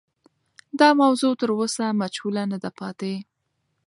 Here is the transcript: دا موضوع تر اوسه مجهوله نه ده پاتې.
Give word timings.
دا 0.79 0.89
موضوع 1.01 1.33
تر 1.41 1.49
اوسه 1.59 1.85
مجهوله 2.01 2.43
نه 2.51 2.57
ده 2.63 2.69
پاتې. 2.79 3.13